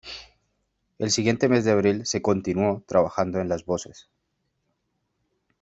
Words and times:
El 0.97 1.11
siguiente 1.11 1.47
mes 1.47 1.63
de 1.63 1.69
abril 1.69 2.07
se 2.07 2.23
continuó 2.23 2.81
trabajando 2.87 3.39
en 3.39 3.47
las 3.49 3.65
voces. 3.65 4.09